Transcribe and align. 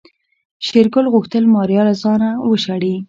شېرګل 0.65 1.05
غوښتل 1.13 1.43
ماريا 1.55 1.81
له 1.89 1.93
ځايه 2.01 2.31
وشړي. 2.49 2.93